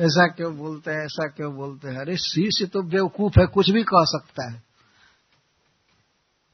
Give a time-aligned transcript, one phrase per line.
[0.00, 1.96] ऐसा क्यों बोलते हैं, ऐसा क्यों बोलते हैं?
[1.96, 4.62] अरे शिष्य तो बेवकूफ़ है, कुछ भी कह सकता है।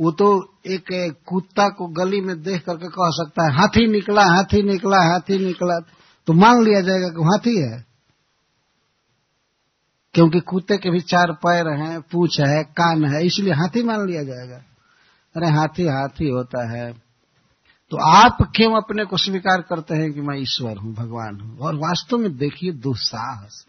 [0.00, 4.62] वो तो एक कुत्ता को गली में देख करके कह सकता है, हाथी निकला हाथी
[4.62, 5.78] निकला हाथी निकला।
[6.26, 7.84] तो मान लिया जाएगा कि हाथी है।
[10.14, 14.22] क्योंकि कुत्ते के भी चार पैर हैं, पूछ है, कान है, इसलिए हाथी मान लिया
[14.22, 14.56] जाएगा।
[15.36, 17.09] अरे हाथी हाथी होता है।
[17.90, 21.58] तो आप क्यों अपने को स्वीकार करते हैं कि मैं ईश्वर हूँ, भगवान हूँ?
[21.58, 23.66] और वास्तव में देखिए दुस्साहस।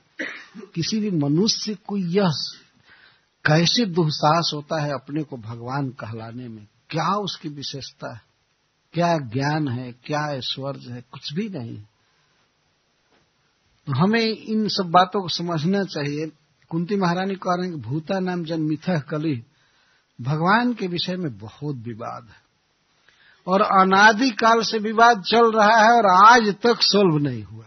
[0.76, 2.30] किसी भी मनुष्य को यह
[3.46, 6.68] कैसे दुस्साहस होता है अपने को भगवान कहलाने में?
[6.90, 8.22] क्या उसकी विशेषता है?
[8.94, 9.92] क्या ज्ञान है?
[9.92, 11.04] क्या ऐश्वर्य है?
[11.12, 11.78] कुछ भी नहीं
[13.88, 16.32] तो हमें इन सब बातों को समझना चाहिए।
[16.70, 19.44] कुंती महारानी कह रहे हैं कि भूता नाम जन मिथ कली।
[20.22, 22.51] भगवान के विषय में बहुत विवाद है।
[23.48, 27.66] और अनादि काल से विवाद चल रहा है और आज तक सोल्व नहीं हुआ।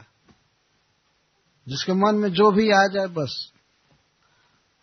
[1.68, 3.52] जिसके मन में जो भी आ जाए बस,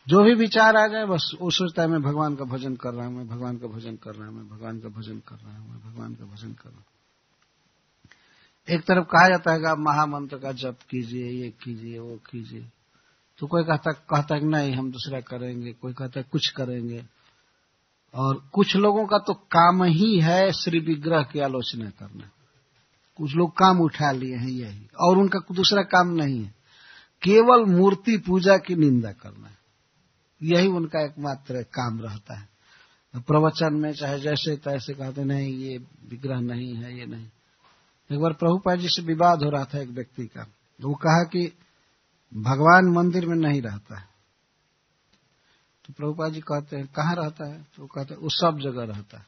[0.08, 3.06] जो भी विचार आ जाए बस वो सोचता है मैं भगवान का भजन कर रहा
[3.06, 5.70] हूँ मैं, भगवान का भजन कर रहा हूँ मैं, भगवान का भजन कर रहा हूँ
[5.70, 6.86] मैं, भगवान का भजन कर रहा हूँ।
[8.70, 12.70] एक तरफ़ कहा जाता है कि आप महामंत्र का जप कीजिए, ये कीजिए, वो कीजिए।
[13.40, 17.04] तो कोई कहता कहता है नहीं, हम दूसरा करेंगे, कोई कहता है कुछ करेंगे।
[18.14, 22.30] और कुछ लोगों का तो काम ही है श्री विग्रह की आलोचना करना।
[23.18, 26.56] कुछ लोग काम उठा लिए हैं यही, और उनका दूसरा काम नहीं है।
[27.24, 29.50] केवल मूर्ति पूजा की निंदा करना
[30.44, 32.50] यही उनका एकमात्र काम रहता है।
[33.16, 35.78] प्रवचन में चाहे जैसे तैसे कहते नहीं, ये
[36.10, 37.26] विग्रह नहीं है, ये नहीं।
[38.12, 40.44] एक बार प्रभुपा जी से विवाद हो रहा था एक व्यक्ति का।
[40.82, 41.54] तो वो कहा कि
[42.34, 44.11] भगवान मंदिर में नहीं रहता है।
[45.92, 47.68] तो प्रभुपा जी कहते हैं, कहाँ रहता है?
[47.78, 49.26] तो कहते हैं वो सब जगह रहता है।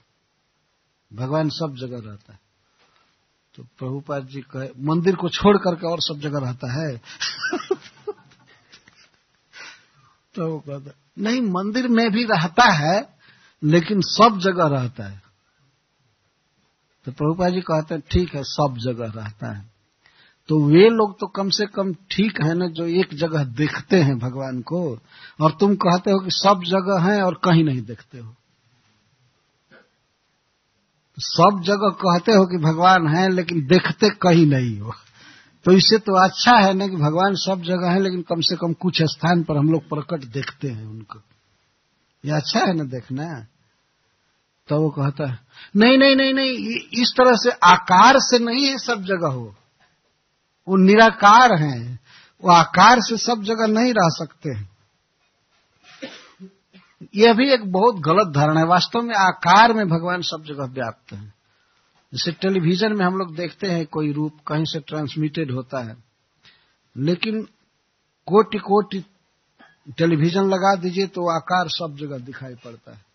[1.14, 2.39] भगवान सब जगह रहता है।
[3.55, 6.97] तो प्रभुपाद जी कहे, मंदिर को छोड़ करके और सब जगह रहता है?
[10.36, 13.17] तो वो कहता नहीं, मंदिर में भी रहता है,
[13.64, 15.23] लेकिन सब जगह रहता है।
[17.05, 19.73] तो प्रभुपा जी कहते हैं, ठीक है, सब जगह रहता है।
[20.49, 24.17] तो वे लोग तो कम से कम ठीक है ना जो एक जगह देखते हैं
[24.20, 24.99] भगवान को,
[25.42, 28.30] और तुम कहते हो कि सब जगह है और कहीं नहीं देखते हो।
[31.14, 34.93] तो सब जगह कहते हो कि भगवान है, लेकिन देखते कहीं नहीं हो।
[35.65, 38.73] तो इससे तो अच्छा है ना कि भगवान सब जगह है, लेकिन कम से कम
[38.73, 41.20] कुछ स्थान पर हम लोग प्रकट देखते हैं उनको।
[42.23, 43.48] ये अच्छा है ना देखना।
[44.70, 45.39] तो वो कहता है,
[45.76, 49.55] नहीं नहीं नहीं नहीं इस तरह से आकार से नहीं है सब जगह हो।
[50.68, 52.00] वो निराकार हैं।
[52.44, 54.70] वो आकार से सब जगह नहीं रह सकते हैं।
[57.16, 61.14] यह भी एक बहुत गलत धारणा है। वास्तव में आकार में भगवान सब जगह व्याप्त
[61.14, 61.34] है।
[62.14, 65.98] जैसे टेलीविज़न में हम लोग देखते हैं, कोई रूप कहीं से ट्रांसमिटेड होता है।
[66.98, 67.44] लेकिन
[68.26, 69.06] कोटि कोटि
[69.98, 73.06] टेलीविज़न लगा दीजिए तो आकार सब जगह दिखाई पड़ता है।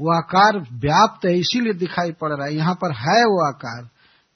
[0.00, 3.88] वो आकार व्याप्त है, इसीलिए दिखाई पड़ रहा है। यहाँ पर है वो आकार।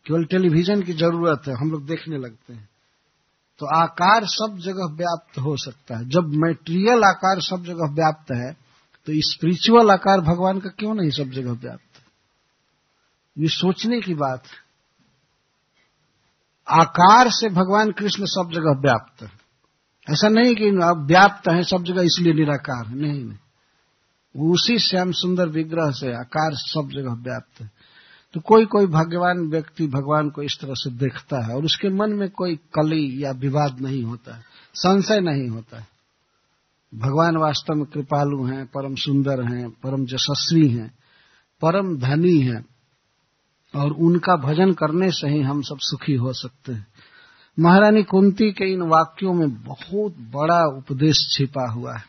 [0.07, 2.69] केवल टेलीविज़न की ज़रूरत है, हम लोग देखने लगते हैं।
[3.61, 8.53] तो आकार सब जगह व्याप्त हो सकता है। जब मेटेरियल आकार सब जगह व्याप्त है
[9.07, 12.03] तो स्पिरिचुअल आकार भगवान का क्यों नहीं सब जगह व्याप्त?
[13.39, 14.63] ये सोचने की बात है।
[16.69, 19.29] आकार से भगवान कृष्ण सब जगह व्याप्त है।
[20.11, 25.13] ऐसा नहीं कि अब व्याप्त है, सब जगह इसलिए निराकार है। नहीं नहीं। उसी श्याम
[25.13, 27.71] सुंदर विग्रह से आकार सब जगह व्याप्त है।
[28.35, 32.13] तो कोई कोई भाग्यवान व्यक्ति भगवान को इस तरह से देखता है और उसके मन
[32.13, 34.43] में कोई कली या विवाद नहीं होता है,
[34.75, 35.87] संशय नहीं होता है।
[36.95, 40.89] भगवान वास्तव में कृपालु हैं, परम सुंदर हैं, परम यशस्वी हैं,
[41.63, 42.65] परम धनी हैं
[43.75, 46.87] और उनका भजन करने से ही हम सब सुखी हो सकते हैं।
[47.59, 52.05] महारानी कुंती के इन वाक्यों में बहुत बड़ा उपदेश छिपा हुआ है।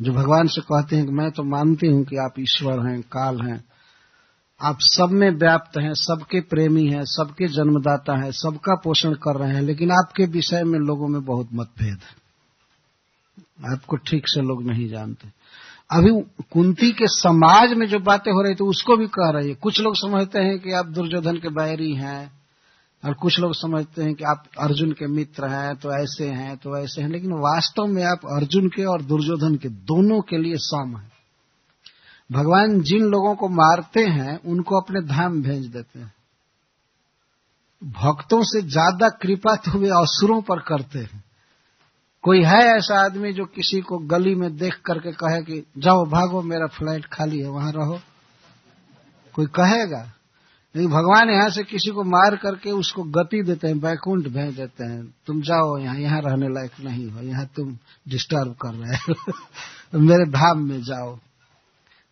[0.00, 3.40] जो भगवान से कहते हैं कि मैं तो मानती हूँ कि आप ईश्वर हैं, काल
[3.40, 3.71] हैं
[4.62, 9.54] आप सब में व्याप्त हैं, सबके प्रेमी हैं, सबके जन्मदाता हैं, सबका पोषण कर रहे
[9.54, 12.22] हैं, लेकिन आपके विषय में लोगों में बहुत मतभेद। है
[13.72, 15.28] आपको ठीक से लोग नहीं जानते।
[15.90, 16.10] अभी
[16.52, 19.80] कुंती के समाज में जो बातें हो रही थी, उसको भी कह रही है। कुछ
[19.80, 22.32] लोग समझते हैं कि आप दुर्योधन के बैरी हैं,
[23.04, 26.78] और कुछ लोग समझते हैं कि आप अर्जुन के मित्र हैं तो ऐसे हैं तो
[26.78, 30.96] ऐसे हैं, लेकिन वास्तव में आप अर्जुन के और दुर्योधन के दोनों के लिए सम
[30.96, 31.11] है।
[32.32, 36.12] भगवान जिन लोगों को मारते हैं, उनको अपने धाम भेज देते हैं।
[37.84, 41.24] भक्तों से ज़्यादा कृपा तो वे असुरों पर करते हैं।
[42.22, 46.42] कोई है ऐसा आदमी जो किसी को गली में देख करके कहे कि, जाओ, भागो,
[46.42, 48.00] मेरा फ्लैट खाली है, वहाँ रहो।
[49.34, 50.12] कोई कहेगा?
[50.76, 54.84] लेकिन भगवान यहाँ से किसी को मार करके उसको गति देते हैं, बैकुंठ भेज देते
[54.84, 57.78] हैं। तुम जाओ यहाँ यहाँ रहने लायक नहीं हो, यहाँ तुम
[58.08, 59.32] डिस्टर्ब कर रहे हो।
[59.98, 61.18] मेरे धाम में जाओ।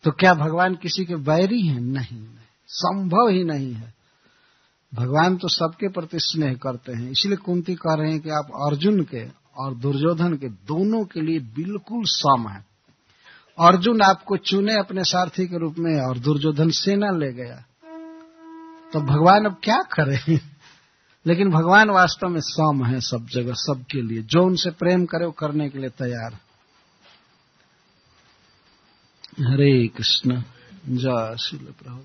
[0.02, 1.80] तो क्या भगवान किसी के बैरी हैं?
[1.80, 2.26] नहीं।
[2.66, 3.94] संभव ही नहीं है।
[4.94, 9.02] भगवान तो सबके प्रति स्नेह करते हैं। इसलिए कुंती कह रहे हैं कि आप अर्जुन
[9.02, 12.64] के और दुर्योधन के दोनों के लिए बिल्कुल सम है।
[13.60, 17.64] अर्जुन आपको चुने अपने सारथी के रूप में और दुर्योधन सेना ले गया।
[18.92, 20.40] तो भगवान अब क्या करें?
[21.26, 25.32] लेकिन भगवान वास्तव में सम है सब जगह, सबके लिए। जो उनसे प्रेम करे, वो
[25.32, 26.38] करने के लिए तैयार।
[29.38, 30.42] हरे कृष्ण
[30.88, 32.04] जय शिल प्रभु।